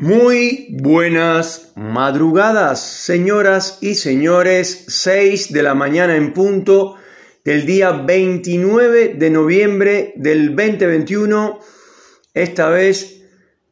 [0.00, 4.84] Muy buenas madrugadas, señoras y señores.
[4.86, 6.94] 6 de la mañana en punto
[7.44, 11.58] del día 29 de noviembre del 2021.
[12.32, 13.24] Esta vez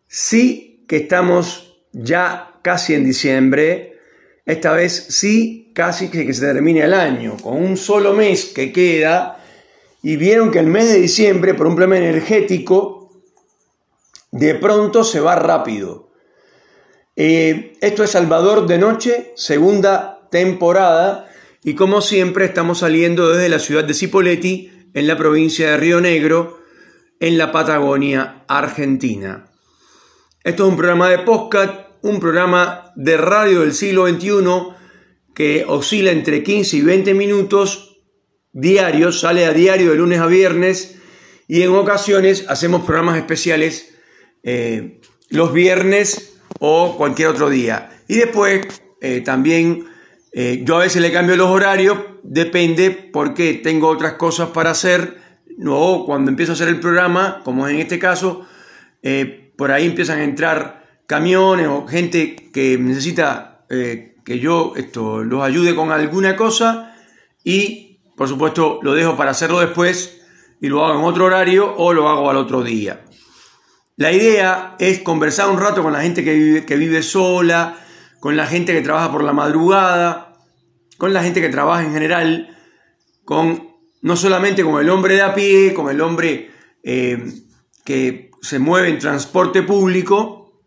[0.08, 4.00] sí que estamos ya casi en diciembre.
[4.44, 9.44] Esta vez sí casi que se termine el año, con un solo mes que queda.
[10.02, 13.12] Y vieron que el mes de diciembre, por un problema energético,
[14.32, 16.05] de pronto se va rápido
[17.16, 21.28] eh, esto es Salvador de Noche, segunda temporada,
[21.64, 26.00] y como siempre estamos saliendo desde la ciudad de Cipolletti, en la provincia de Río
[26.00, 26.60] Negro,
[27.18, 29.50] en la Patagonia, Argentina.
[30.44, 34.74] Esto es un programa de podcast, un programa de radio del siglo XXI
[35.34, 37.98] que oscila entre 15 y 20 minutos
[38.52, 40.98] diarios, sale a diario de lunes a viernes
[41.48, 43.94] y en ocasiones hacemos programas especiales
[44.42, 47.90] eh, los viernes o cualquier otro día.
[48.08, 48.66] Y después
[49.00, 49.84] eh, también
[50.32, 55.18] eh, yo a veces le cambio los horarios, depende porque tengo otras cosas para hacer,
[55.66, 58.46] o cuando empiezo a hacer el programa, como en este caso,
[59.02, 65.42] eh, por ahí empiezan a entrar camiones o gente que necesita que yo esto, los
[65.42, 66.94] ayude con alguna cosa
[67.42, 70.20] y por supuesto lo dejo para hacerlo después
[70.60, 73.04] y lo hago en otro horario o lo hago al otro día.
[73.96, 77.78] La idea es conversar un rato con la gente que vive, que vive sola,
[78.20, 80.34] con la gente que trabaja por la madrugada,
[80.98, 82.56] con la gente que trabaja en general,
[83.24, 86.50] con no solamente con el hombre de a pie, con el hombre
[86.82, 87.24] eh,
[87.84, 90.62] que se mueve en transporte público,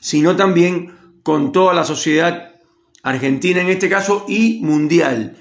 [0.00, 2.54] sino también con toda la sociedad
[3.02, 5.36] argentina en este caso y mundial.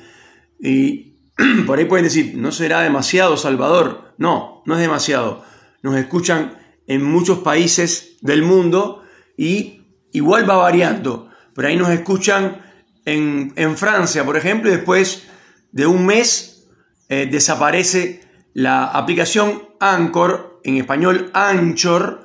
[0.60, 1.16] Y
[1.66, 4.14] por ahí pueden decir, no será demasiado Salvador.
[4.18, 5.44] No, no es demasiado.
[5.82, 6.58] Nos escuchan
[6.88, 9.04] en muchos países del mundo
[9.38, 11.30] y igual va variando.
[11.54, 12.62] Por ahí nos escuchan
[13.06, 15.28] en, Francia, por ejemplo, y después
[15.72, 16.68] de un mes
[17.10, 18.22] eh, desaparece
[18.54, 22.22] la aplicación Anchor, en español Anchor,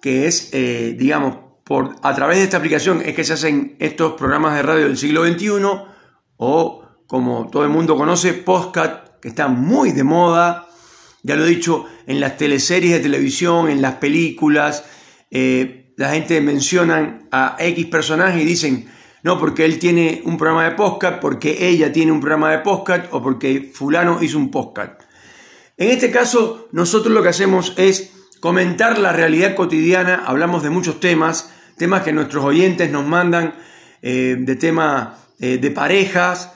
[0.00, 4.14] que es, eh, digamos, por, a través de esta aplicación es que se hacen estos
[4.14, 5.48] programas de radio del siglo XXI
[6.38, 10.67] o, como todo el mundo conoce, Postcat, que está muy de moda
[11.28, 14.86] ya lo he dicho, en las teleseries de televisión, en las películas,
[15.30, 18.88] eh, la gente menciona a X personaje y dicen,
[19.22, 23.12] no, porque él tiene un programa de podcast, porque ella tiene un programa de podcast
[23.12, 25.02] o porque fulano hizo un podcast.
[25.76, 28.10] En este caso, nosotros lo que hacemos es
[28.40, 33.54] comentar la realidad cotidiana, hablamos de muchos temas, temas que nuestros oyentes nos mandan,
[34.00, 35.08] eh, de temas
[35.40, 36.54] eh, de parejas,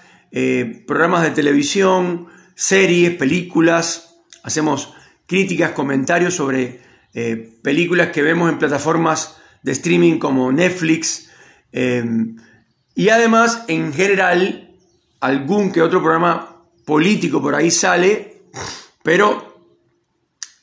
[0.86, 4.11] programas de televisión, series, películas,
[4.42, 4.94] hacemos
[5.26, 6.80] críticas, comentarios sobre
[7.14, 11.30] eh, películas que vemos en plataformas de streaming como Netflix
[11.72, 12.36] em,
[12.94, 14.75] y además en general
[15.20, 18.42] algún que otro programa político por ahí sale,
[19.02, 19.70] pero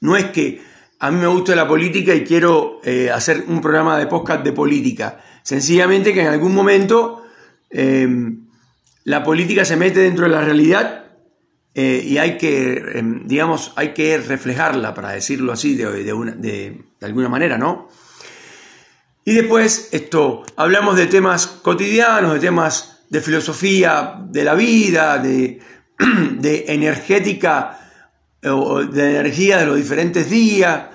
[0.02, 0.62] no es que
[1.00, 4.52] a mí me gusta la política y quiero eh, hacer un programa de podcast de
[4.52, 7.24] política, sencillamente que en algún momento
[7.70, 8.48] em,
[9.06, 10.99] la política se mete dentro de la realidad
[11.82, 17.30] eh, y hay que, em, digamos, hay que reflejarla, para decirlo así, de, de, alguna
[17.30, 17.88] manera, ¿no?
[19.24, 25.62] Y después, esto, hablamos de temas cotidianos, de temas de filosofía de la vida, de,
[26.32, 27.80] de energética
[28.42, 30.88] de energía de los diferentes días.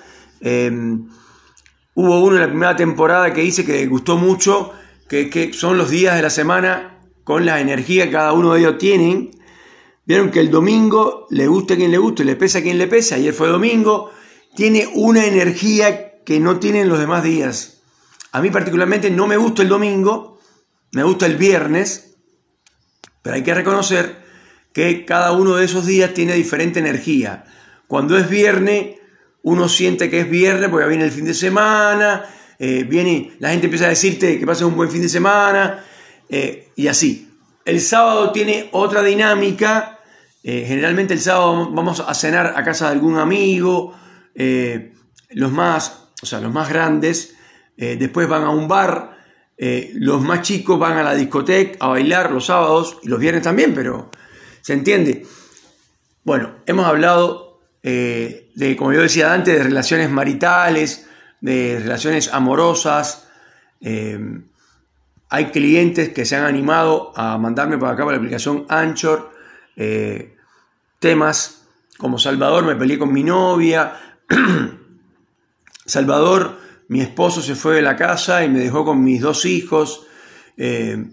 [0.42, 1.08] Em,
[1.94, 4.72] hubo uno en la primera temporada que dice que gustó mucho,
[5.08, 8.60] que, que son los días de la semana con la energía que cada uno de
[8.60, 9.30] ellos tienen
[10.06, 12.86] Vieron que el domingo le gusta a quien le guste, le pesa a quien le
[12.86, 13.14] pesa.
[13.14, 14.10] Ayer fue domingo.
[14.54, 17.82] Tiene una energía que no tienen los demás días.
[18.32, 20.40] A mí particularmente no me gusta el domingo,
[20.92, 22.16] me gusta el viernes,
[23.22, 24.24] pero hay que reconocer
[24.72, 27.44] que cada uno de esos días tiene diferente energía.
[27.86, 28.96] Cuando es viernes,
[29.42, 32.24] uno siente que es viernes porque viene el fin de semana,
[32.58, 35.84] eh, viene, la gente empieza a decirte que pases un buen fin de semana,
[36.28, 37.33] eh, y así.
[37.64, 39.94] El sábado tiene otra dinámica
[40.46, 43.98] eh, generalmente el sábado vamos a cenar a casa de algún amigo,
[44.34, 44.92] eh,
[45.30, 47.34] los, más, o sea, los más grandes,
[47.78, 49.14] eh, después van a un bar,
[49.56, 53.72] los más chicos van a la discoteca a bailar los sábados y los viernes también,
[53.72, 54.10] pero
[54.60, 55.24] se entiende.
[56.24, 61.06] Bueno, hemos hablado de, como yo decía antes, de relaciones maritales,
[61.40, 63.28] de relaciones amorosas.
[65.34, 69.32] Hay clientes que se han animado a mandarme para acá por la aplicación Anchor
[71.04, 71.66] temas
[71.98, 73.92] como Salvador, me peleé con mi novia,
[75.86, 76.58] Salvador,
[76.88, 80.06] mi esposo se fue de la casa y me dejó con mis dos hijos,
[80.56, 81.10] eh,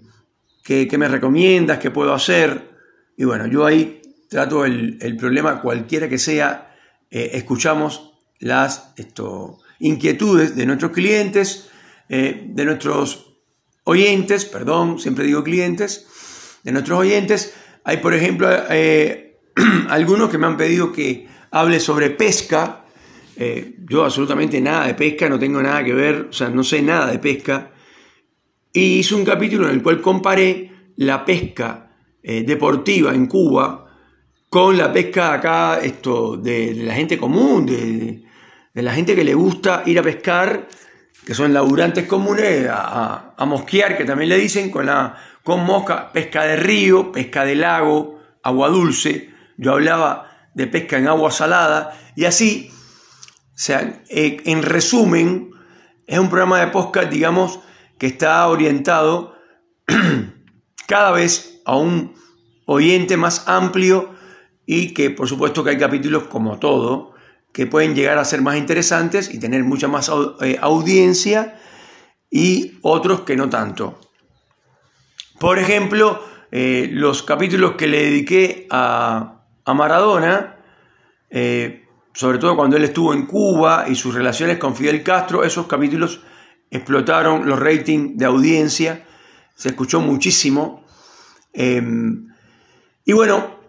[0.64, 1.80] ¿qué, me recomiendas?
[1.80, 2.72] ¿Qué puedo hacer?
[3.18, 6.74] Y bueno, yo ahí trato el, problema, cualquiera que sea,
[7.10, 8.94] eh, escuchamos las
[9.80, 11.70] inquietudes de nuestros clientes,
[12.08, 13.31] eh, de nuestros
[13.84, 16.08] oyentes, perdón, siempre digo clientes,
[16.64, 17.54] de nuestros oyentes.
[17.84, 18.48] Hay, por ejemplo,
[19.90, 22.86] algunos que me han pedido que hable sobre pesca,
[23.36, 26.82] eh, yo absolutamente nada de pesca, no tengo nada que ver, o sea, no sé
[26.82, 27.72] nada de pesca.
[28.74, 31.92] Y hice un capítulo en el cual comparé la pesca
[32.24, 33.88] eh, deportiva en Cuba
[34.50, 38.24] con la pesca acá esto, de, la gente común, de,
[38.74, 40.68] la gente que le gusta ir a pescar,
[41.26, 46.44] que son laburantes comunes, a, mosquear, que también le dicen, con, la, con mosca, pesca
[46.44, 49.30] de río, pesca de lago, agua dulce.
[49.58, 52.72] Yo hablaba de pesca en agua salada y así
[53.62, 55.52] o sea, eh, en resumen,
[56.08, 57.60] es un programa de podcast, digamos,
[58.00, 59.36] que está orientado
[60.88, 62.16] cada vez a un
[62.66, 64.16] oyente más amplio
[64.66, 67.11] y que por supuesto que hay capítulos como todo
[67.52, 70.12] que pueden llegar a ser más interesantes y tener mucha más
[70.42, 71.60] eh, audiencia
[72.30, 74.00] y otros que no tanto.
[75.40, 79.38] Por ejemplo, eh, los capítulos que le dediqué a,
[79.74, 80.58] Maradona,
[82.14, 86.20] sobre todo cuando él estuvo en Cuba y sus relaciones con Fidel Castro, esos capítulos
[86.72, 89.06] explotaron los ratings de audiencia,
[89.56, 90.84] se escuchó muchísimo.
[91.54, 92.28] Em,
[93.06, 93.60] y bueno,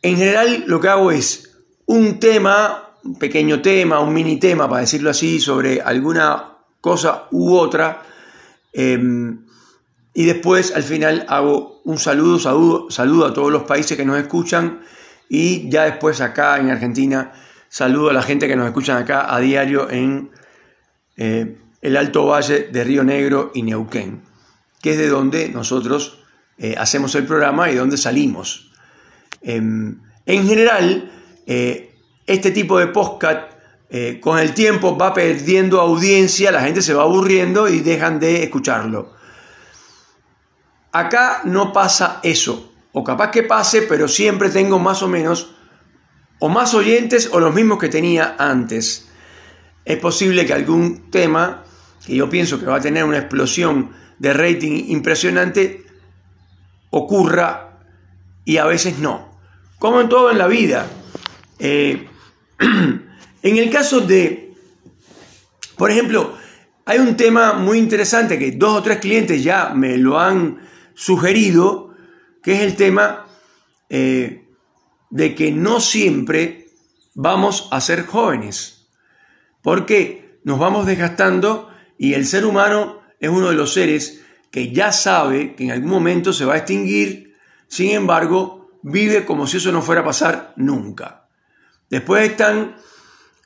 [0.00, 5.10] en general lo que hago es un tema, pequeño tema, un mini tema, para decirlo
[5.10, 8.02] así, sobre alguna cosa u otra.
[8.72, 9.44] Em,
[10.14, 14.18] y después al final hago un saludo, saludo, saludo a todos los países que nos
[14.18, 14.80] escuchan
[15.28, 17.32] y ya después acá en Argentina
[17.68, 20.30] Saludo a la gente que nos escuchan acá a diario en
[21.16, 24.22] eh, el Alto Valle de Río Negro y Neuquén,
[24.80, 26.24] que es de donde nosotros
[26.56, 28.72] eh, hacemos el programa y de donde salimos.
[29.42, 31.12] Em, en general,
[31.46, 31.87] eh,
[32.28, 33.52] este tipo de podcast
[34.20, 39.14] con el tiempo va perdiendo audiencia, la gente se va aburriendo y dejan de escucharlo.
[40.92, 45.54] Acá no pasa eso, o capaz que pase, pero siempre tengo más o menos
[46.38, 49.08] o más oyentes o los mismos que tenía antes.
[49.84, 51.64] Es posible que algún tema,
[52.04, 55.86] que yo pienso que va a tener una explosión de rating impresionante,
[56.90, 57.78] ocurra
[58.44, 59.28] y a veces no.
[59.78, 60.86] Como en todo en la vida.
[61.58, 62.07] Eh,
[63.42, 64.54] en el caso de,
[65.76, 66.36] por ejemplo,
[66.84, 70.60] hay un tema muy interesante que dos o tres clientes ya me lo han
[70.94, 71.94] sugerido,
[72.42, 73.26] que es el tema
[73.88, 74.48] eh,
[75.10, 76.68] de que no siempre
[77.14, 78.88] vamos a ser jóvenes,
[79.62, 84.92] porque nos vamos desgastando y el ser humano es uno de los seres que ya
[84.92, 89.72] sabe que en algún momento se va a extinguir, sin embargo, vive como si eso
[89.72, 91.27] no fuera a pasar nunca.
[91.90, 92.76] Después están,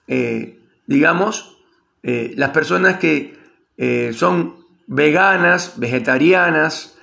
[0.08, 1.58] eh, digamos,
[2.02, 3.38] eh, las personas que
[3.76, 4.56] eh, son
[4.86, 6.98] veganas, vegetarianas,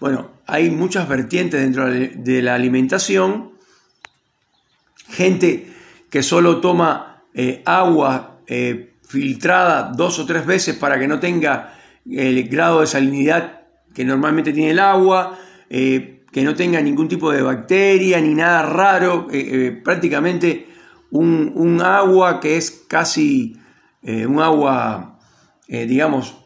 [0.00, 3.52] bueno, hay muchas vertientes dentro de la alimentación.
[5.08, 5.72] Gente
[6.10, 7.22] que solo toma
[7.64, 8.40] agua
[9.06, 11.78] filtrada dos o tres veces para que no tenga
[12.10, 13.60] el grado de salinidad
[13.94, 15.38] que normalmente tiene el agua,
[16.32, 19.26] que no tenga ningún tipo de bacteria ni nada raro,
[19.82, 20.68] prácticamente
[21.10, 23.56] un, agua que es casi
[24.02, 25.18] un agua,
[25.66, 26.36] digamos,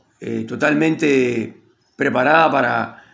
[0.47, 1.61] totalmente
[1.97, 3.05] preparada para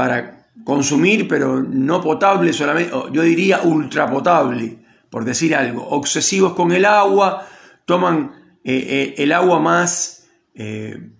[0.00, 4.78] para consumir, pero no potable solamente, yo diría ultra potable,
[5.10, 7.46] por decir algo, obsesivos con el agua,
[7.84, 8.32] toman
[8.64, 11.10] eh, eh, el agua más eh,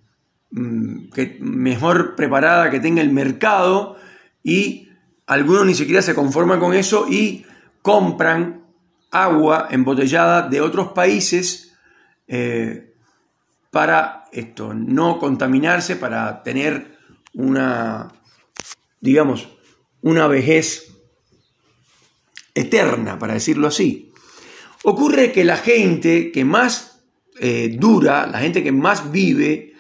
[0.50, 1.08] mm,
[1.40, 3.96] mejor preparada que tenga el mercado
[4.42, 4.88] y
[5.26, 7.44] algunos ni siquiera se conforman con eso y
[7.82, 8.64] compran
[9.10, 11.76] agua embotellada de otros países
[13.70, 16.96] para esto, no contaminarse, para tener
[17.34, 18.12] una
[19.00, 19.48] digamos,
[20.02, 20.94] una vejez
[22.54, 24.12] eterna, para decirlo así.
[24.82, 27.02] Ocurre que la gente que más
[27.38, 29.74] eh, dura, la gente que más vive,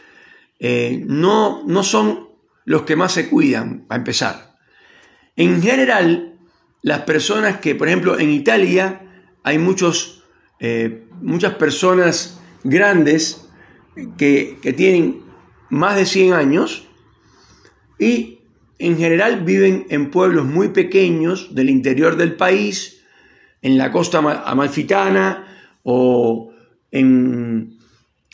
[0.58, 2.28] eh, no, no son
[2.64, 4.49] los que más se cuidan, a empezar.
[5.40, 6.34] En general,
[6.82, 9.00] las personas que, por ejemplo, en Italia
[9.42, 10.22] hay muchos,
[10.58, 13.48] eh, muchas personas grandes
[14.18, 15.22] que, que tienen
[15.70, 16.86] más de 100 años
[17.98, 18.40] y
[18.78, 23.00] en general viven en pueblos muy pequeños del interior del país,
[23.62, 25.46] en la costa amalfitana
[25.84, 26.52] o
[26.90, 27.78] en,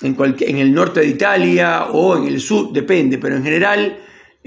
[0.02, 3.96] en, en, el norte de Italia o en el sur, depende, pero en general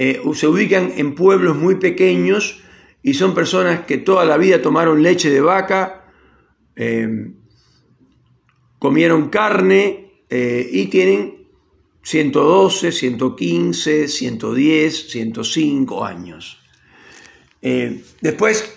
[0.02, 2.62] eh, se ubican en pueblos muy pequeños
[3.04, 6.06] y son personas que toda la vida tomaron leche de vaca,
[6.78, 7.34] eh,
[8.80, 11.50] comieron carne eh, y tienen
[12.02, 16.64] 112, 115, 110, 105 años.
[18.22, 18.74] después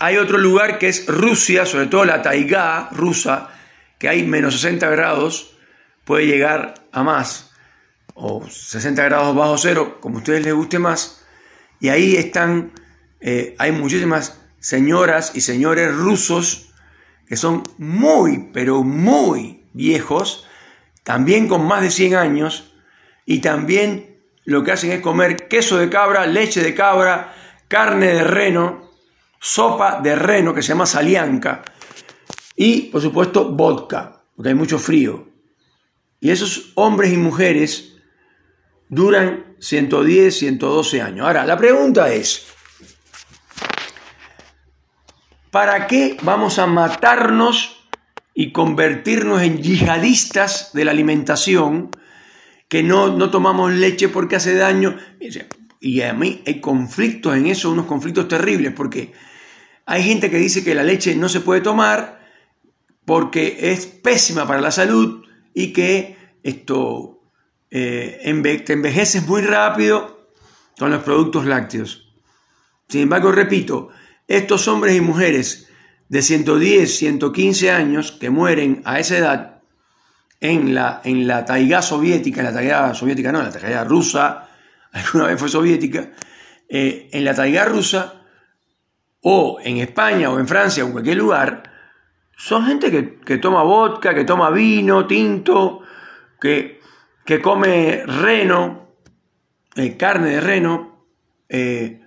[0.00, 3.56] hay otro lugar que es Rusia, sobre todo la taigá rusa,
[4.00, 5.56] que hay menos 60 grados,
[6.04, 7.47] puede llegar a más,
[8.20, 11.24] o 60 grados bajo cero, como a ustedes les guste más,
[11.80, 12.72] y ahí están,
[13.20, 16.74] eh, hay muchísimas señoras y señores rusos
[17.28, 20.46] que son muy, pero muy viejos,
[21.04, 22.74] también con más de 100 años,
[23.24, 27.34] y también lo que hacen es comer queso de cabra, leche de cabra,
[27.68, 28.90] carne de reno,
[29.38, 31.62] sopa de reno que se llama salianca,
[32.56, 35.28] y por supuesto vodka, porque hay mucho frío.
[36.20, 37.97] Y esos hombres y mujeres
[38.88, 41.26] duran 110, 112 años.
[41.26, 42.46] Ahora, la pregunta es,
[45.50, 47.88] ¿para qué vamos a matarnos
[48.34, 51.90] y convertirnos en yihadistas de la alimentación
[52.68, 54.96] que no, no tomamos leche porque hace daño?
[55.80, 59.12] Y a mí hay conflictos en eso, unos conflictos terribles, porque
[59.86, 62.18] hay gente que dice que la leche no se puede tomar
[63.04, 67.17] porque es pésima para la salud y que esto
[67.70, 70.28] eh, te envejeces muy rápido
[70.78, 72.12] con los productos lácteos.
[72.88, 73.88] Sin embargo, repito,
[74.26, 75.68] estos hombres y mujeres
[76.08, 79.60] de 110, 115 años que mueren a esa edad
[80.40, 84.48] en la, en la taiga soviética, en la taiga soviética no, en la taiga rusa,
[84.92, 86.10] alguna vez fue soviética,
[86.68, 88.22] eh, en la taiga rusa
[89.20, 91.62] o en España o en Francia o en cualquier lugar,
[92.36, 95.82] son gente que, toma vodka, que toma vino, tinto,
[96.40, 96.77] que,
[97.28, 98.94] que come reno,
[99.76, 101.04] eh, carne de reno,
[101.46, 102.00] eh,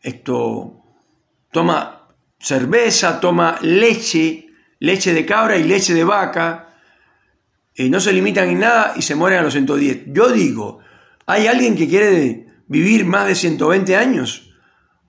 [0.00, 0.84] esto,
[1.50, 2.06] toma
[2.38, 4.46] cerveza, toma leche,
[4.78, 6.76] leche de cabra y leche de vaca,
[7.74, 10.12] y no se limitan en nada y se mueren a los 110.
[10.12, 10.78] Yo digo,
[11.26, 14.54] ¿hay alguien que quiere vivir más de 120 años?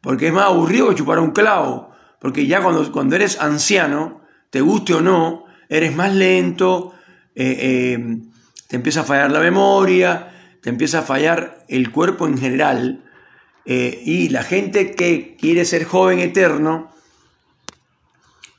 [0.02, 4.62] Porque es más aburrido que chupar un clavo, porque ya cuando, cuando eres anciano, te
[4.62, 6.96] guste o no, eres más lento,
[7.36, 8.31] eh, eh,
[8.72, 13.04] te empieza a fallar la memoria, te empieza a fallar el cuerpo en general.
[13.66, 16.90] Eh, y la gente que quiere ser joven eterno,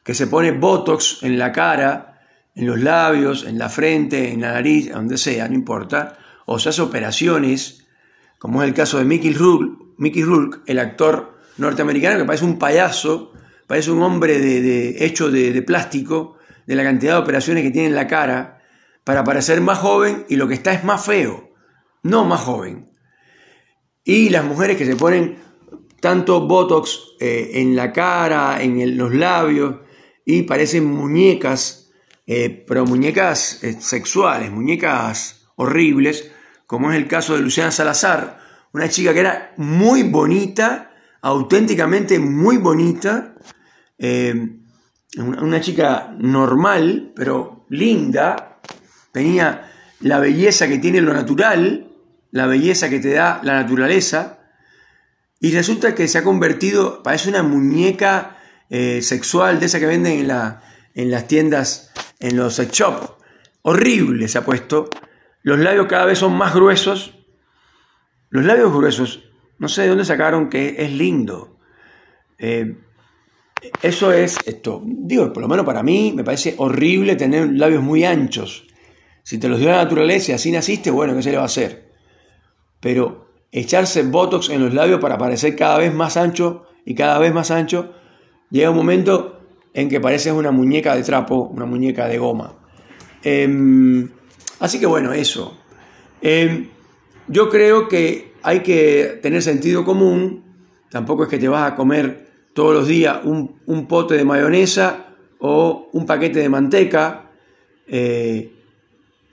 [0.04, 2.21] que se pone Botox en la cara,
[2.54, 6.69] en los labios, en la frente, en la nariz, donde sea, no importa, o se
[6.69, 7.87] hace operaciones,
[8.38, 12.59] como es el caso de Mickey Rourke, Mickey Rourke el actor norteamericano que parece un
[12.59, 13.33] payaso,
[13.66, 17.95] parece un hombre de, hecho de, plástico, de la cantidad de operaciones que tiene en
[17.95, 18.59] la cara,
[19.04, 21.50] para parecer más joven y lo que está es más feo,
[22.02, 22.90] no más joven.
[24.04, 25.38] Y las mujeres que se ponen
[26.00, 29.76] tanto Botox eh, en la cara, en los labios,
[30.25, 31.92] y parecen muñecas,
[32.26, 36.32] eh, pero muñecas eh, sexuales, muñecas horribles,
[36.66, 38.40] como es el caso de Luciana Salazar,
[38.73, 40.90] una chica que era muy bonita,
[41.21, 43.37] auténticamente muy bonita,
[45.16, 48.51] una chica normal, pero linda,
[49.12, 51.88] tenía la belleza que tiene lo natural,
[52.31, 54.38] la belleza que te da la naturaleza,
[55.38, 58.38] y resulta que se ha convertido, parece una muñeca
[58.71, 60.62] eh, sexual de esa que venden en, la,
[60.95, 63.11] en las tiendas, en los shops.
[63.62, 64.88] Horrible se ha puesto.
[65.42, 67.14] Los labios cada vez son más gruesos.
[68.31, 69.25] Los labios gruesos,
[69.59, 71.59] no sé de dónde sacaron que es lindo.
[72.38, 72.76] Eh,
[73.83, 74.81] eso es esto.
[74.85, 78.66] Digo, por lo menos para mí me parece horrible tener labios muy anchos.
[79.23, 81.47] Si te los dio la naturaleza y así naciste, bueno, ¿qué se le va a
[81.47, 81.91] hacer?
[82.81, 87.33] Pero echarse botox en los labios para parecer cada vez más ancho y cada vez
[87.33, 87.93] más ancho,
[88.50, 89.41] llega un momento
[89.75, 92.55] en que pareces una muñeca de trapo, una muñeca de goma.
[93.23, 94.09] Em,
[94.59, 95.57] así que bueno, eso.
[96.21, 96.69] Em,
[97.29, 100.45] yo creo que hay que tener sentido común.
[100.91, 105.07] Tampoco es que te vas a comer todos los días un, pote de mayonesa
[105.38, 107.31] o un paquete de manteca
[107.87, 108.62] eh,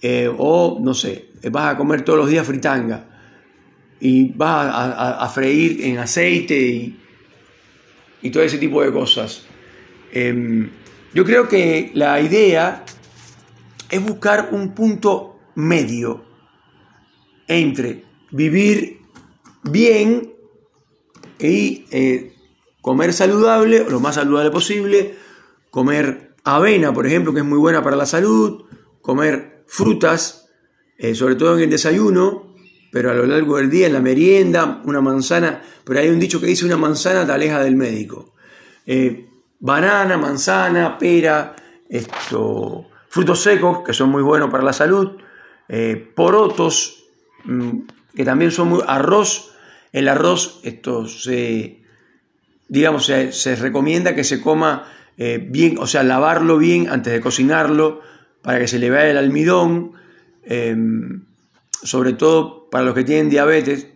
[0.01, 3.05] eh, o no sé, vas a comer todos los días fritanga
[3.99, 6.99] y vas a, freír en aceite y,
[8.21, 9.43] y, todo ese tipo de cosas.
[10.11, 10.69] Em,
[11.13, 12.85] yo creo que la idea
[13.89, 16.23] es buscar un punto medio
[17.47, 19.01] entre vivir
[19.63, 20.33] bien
[21.39, 22.35] y eh,
[22.81, 25.15] comer saludable, lo más saludable posible,
[25.71, 28.65] comer avena, por ejemplo, que es muy buena para la salud,
[29.01, 30.49] comer frutas,
[30.97, 32.55] eh, sobre todo en el desayuno,
[32.91, 36.41] pero a lo largo del día, en la merienda, una manzana, pero hay un dicho
[36.41, 38.33] que dice una manzana te aleja del médico.
[38.85, 39.27] Eh,
[39.59, 41.55] banana, manzana, pera,
[41.87, 45.17] esto, frutos secos, que son muy buenos para la salud,
[45.67, 47.05] eh, porotos,
[47.45, 47.81] mm,
[48.15, 48.81] que también son muy...
[48.87, 49.53] arroz,
[49.93, 51.83] el arroz, esto se,
[52.67, 58.01] digamos, se, recomienda que se coma bien, o sea, lavarlo bien antes de cocinarlo,
[58.41, 59.93] para que se le vea el almidón,
[60.43, 61.25] em,
[61.83, 63.87] sobre todo para los que tienen diabetes,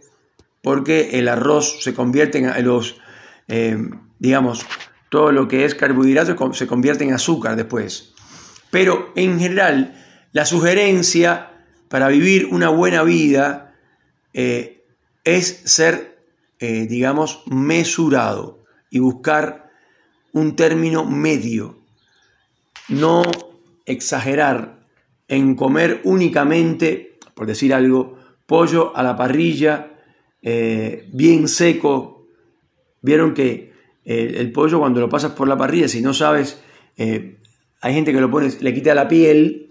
[0.62, 2.96] porque el arroz se convierte en los,
[3.48, 4.66] em, digamos,
[5.10, 8.14] todo lo que es carbohidrato se convierte en azúcar después.
[8.72, 9.94] Pero en general,
[10.32, 11.52] la sugerencia
[11.88, 13.76] para vivir una buena vida
[14.34, 14.84] eh,
[15.24, 16.26] es ser,
[16.58, 19.70] eh, digamos, mesurado y buscar
[20.32, 21.78] un término medio.
[22.90, 23.22] No
[23.86, 24.88] exagerar
[25.28, 30.00] en comer únicamente, por decir algo, pollo a la parrilla,
[30.42, 32.28] eh, bien seco.
[33.02, 33.74] Vieron que
[34.06, 36.62] el pollo cuando lo pasas por la parrilla, si no sabes,
[36.98, 37.38] eh,
[37.82, 39.70] hay gente que lo pone, le quita la piel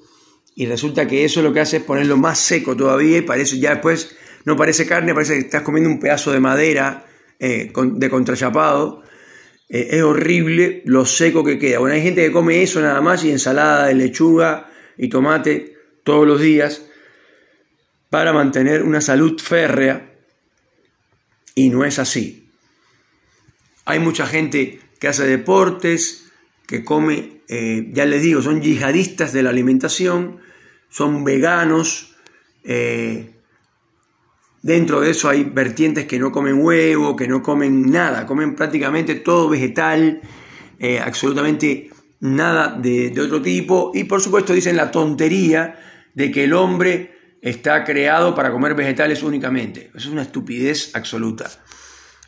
[0.54, 3.70] y resulta que eso lo que hace es ponerlo más seco todavía y parece, ya
[3.70, 7.06] después no parece carne, parece que estás comiendo un pedazo de madera
[7.38, 9.02] eh, de contrachapado.
[9.72, 11.78] Eh, es horrible lo seco que queda.
[11.78, 16.26] Bueno, hay gente que come eso nada más y ensalada de lechuga y tomate todos
[16.26, 16.82] los días
[18.10, 20.12] para mantener una salud férrea
[21.54, 22.50] y no es así.
[23.86, 26.30] Hay mucha gente que hace deportes,
[26.66, 30.38] que come, eh, ya les digo, son yihadistas de la alimentación,
[30.90, 32.14] son veganos.
[32.64, 33.30] Eh,
[34.62, 39.16] dentro de eso hay vertientes que no comen huevo, que no comen nada, comen prácticamente
[39.16, 40.20] todo vegetal,
[40.78, 41.90] eh, absolutamente
[42.20, 43.90] nada de, de otro tipo.
[43.94, 45.78] Y por supuesto dicen la tontería
[46.14, 49.90] de que el hombre está creado para comer vegetales únicamente.
[49.94, 51.50] Es una estupidez absoluta.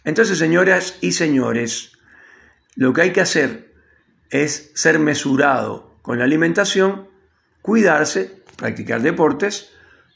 [0.02, 1.92] Entonces, señoras y señores,
[2.74, 3.72] lo que hay que hacer
[4.30, 7.08] es ser mesurado con la alimentación,
[7.62, 9.70] cuidarse, practicar deportes,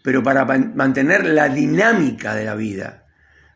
[0.09, 3.05] pero para mantener la dinámica de la vida,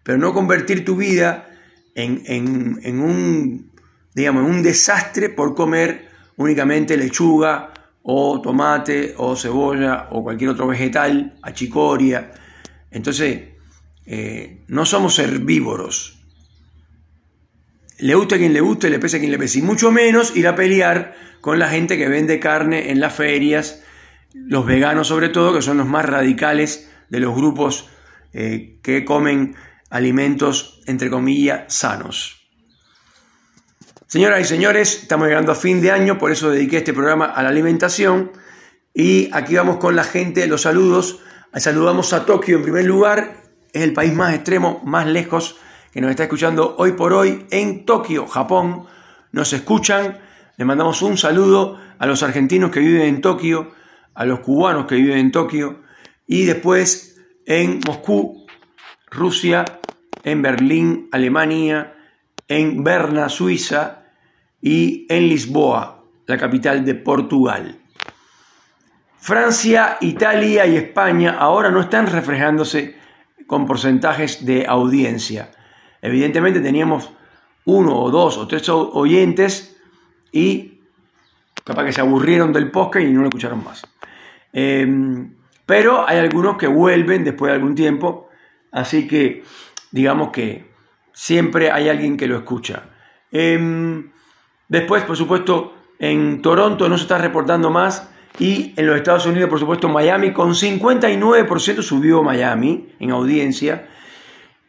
[0.02, 1.48] pero no convertir tu vida
[1.94, 3.72] en, un,
[4.14, 10.66] digamos, en un desastre por comer únicamente lechuga o tomate o cebolla o cualquier otro
[10.66, 12.32] vegetal, achicoria.
[12.90, 13.44] Entonces,
[14.04, 16.22] eh, no somos herbívoros,
[17.96, 20.36] le gusta a quien le guste, le pese a quien le pese, y mucho menos
[20.36, 23.81] ir a pelear con la gente que vende carne en las ferias,
[24.34, 27.88] los veganos sobre todo, que son los más radicales de los grupos
[28.32, 29.54] eh, que comen
[29.90, 32.42] alimentos, entre comillas, sanos.
[34.06, 37.42] Señoras y señores, estamos llegando a fin de año, por eso dediqué este programa a
[37.42, 38.32] la alimentación.
[38.94, 41.20] Y aquí vamos con la gente, los saludos.
[41.54, 43.42] Saludamos a Tokio en primer lugar,
[43.72, 45.56] es el país más extremo, más lejos
[45.92, 48.86] que nos está escuchando hoy por hoy en Tokio, Japón.
[49.30, 50.18] Nos escuchan.
[50.58, 53.72] Le mandamos un saludo a los argentinos que viven en Tokio,
[54.14, 55.82] a los cubanos que viven en Tokio
[56.26, 58.46] y después en Moscú,
[59.10, 59.64] Rusia,
[60.22, 61.94] en Berlín, Alemania,
[62.48, 64.04] en Berna, Suiza
[64.60, 67.78] y en Lisboa, la capital de Portugal.
[69.18, 72.96] Francia, Italia y España ahora no están reflejándose
[73.46, 75.50] con porcentajes de audiencia.
[76.00, 77.10] Evidentemente teníamos
[77.64, 79.76] uno o dos o tres oyentes
[80.32, 80.80] y
[81.64, 83.82] capaz que se aburrieron del podcast y no lo escucharon más.
[84.52, 85.34] Em,
[85.66, 88.28] pero hay algunos que vuelven después de algún tiempo,
[88.70, 89.42] así que
[89.90, 90.70] digamos que
[91.12, 92.84] siempre hay alguien que lo escucha.
[93.30, 94.10] Em,
[94.68, 99.48] después, por supuesto, en Toronto no se está reportando más y en los Estados Unidos,
[99.48, 103.88] por supuesto, Miami con 59% subió Miami en audiencia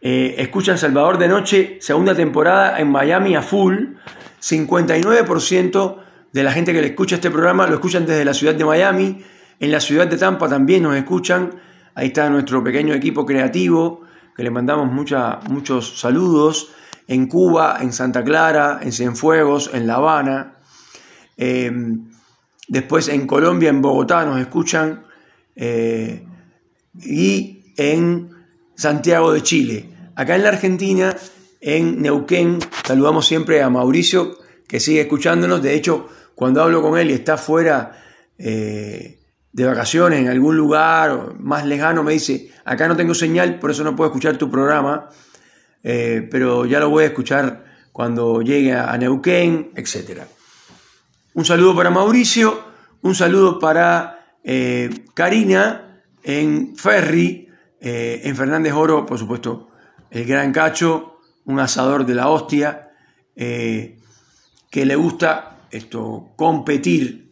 [0.06, 3.94] eh, escuchan Salvador de Noche, segunda temporada en Miami a full.
[4.42, 5.98] 59%
[6.34, 9.24] de la gente que le escucha este programa lo escuchan desde la ciudad de Miami.
[9.64, 11.52] En la ciudad de Tampa también nos escuchan.
[11.96, 14.02] Ahí está nuestro pequeño equipo creativo,
[14.36, 16.74] que le mandamos muchos saludos.
[17.08, 20.56] En Cuba, en Santa Clara, en Cienfuegos, en La Habana.
[21.38, 22.12] Em,
[22.68, 25.06] después en Colombia, en Bogotá nos escuchan.
[25.56, 26.28] Eh,
[27.00, 28.32] y en
[28.76, 29.90] Santiago de Chile.
[30.16, 31.16] Acá en la Argentina,
[31.62, 35.64] en Neuquén, saludamos siempre a Mauricio, que sigue escuchándonos.
[35.64, 38.04] De hecho, cuando hablo con él y está fuera
[38.38, 39.23] eh,
[39.54, 43.84] de vacaciones en algún lugar más lejano, me dice, acá no tengo señal, por eso
[43.84, 45.10] no puedo escuchar tu programa,
[45.84, 50.24] eh, pero ya lo voy a escuchar cuando llegue a Neuquén, etc.
[51.36, 52.64] Un saludo para Mauricio,
[53.04, 57.48] un saludo para eh, Karina en Ferry,
[57.80, 59.70] eh, en Fernández Oro, por supuesto,
[60.10, 62.90] el gran cacho, un asador de la hostia,
[63.36, 63.98] que
[64.86, 67.23] le gusta esto, competir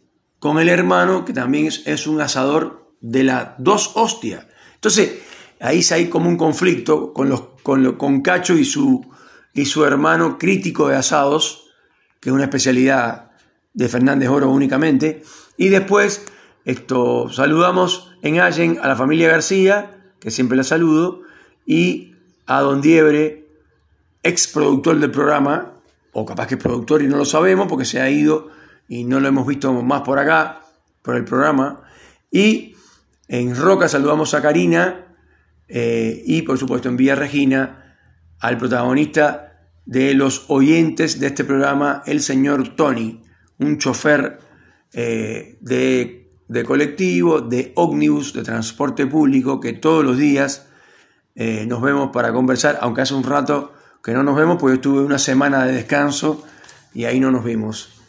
[0.42, 4.44] con el hermano, que también es, un asador de las dos hostias.
[4.74, 5.20] Entonces,
[5.60, 9.06] ahí hay como un conflicto con, los, con, con Cacho y su,
[9.54, 11.70] y su hermano crítico de asados,
[12.18, 13.30] que es una especialidad
[13.72, 15.22] de Fernández Oro únicamente.
[15.56, 16.24] Y después
[16.64, 21.20] esto, saludamos en Allen a la familia García, que siempre la saludo,
[21.66, 23.46] y a Don Diebre,
[24.24, 25.74] ex productor del programa,
[26.10, 28.50] o capaz que es productor y no lo sabemos porque se ha ido
[28.88, 30.60] y no lo hemos visto más por acá,
[31.02, 31.82] por el programa.
[32.30, 32.76] Y
[33.28, 35.06] en Roca saludamos a Karina
[35.68, 37.96] eh, y por supuesto en Villa Regina
[38.40, 43.22] al protagonista de los oyentes de este programa, el señor Tony,
[43.58, 44.38] un chofer
[44.92, 50.68] eh, de, de, colectivo, de ómnibus, de transporte público, que todos los días
[51.34, 55.02] eh, nos vemos para conversar, aunque hace un rato que no nos vemos, porque estuve
[55.02, 56.44] una semana de descanso
[56.92, 58.01] y ahí no nos vimos.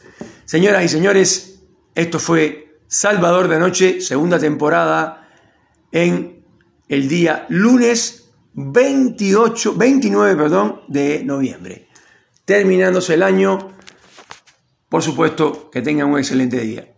[0.45, 1.61] Señoras y señores,
[1.95, 5.29] esto fue Salvador de Noche, segunda temporada,
[5.91, 6.43] en
[6.89, 11.87] el día lunes 28, 29 perdón, de noviembre.
[12.45, 13.73] Terminándose el año,
[14.89, 16.92] por supuesto, que tengan un excelente día.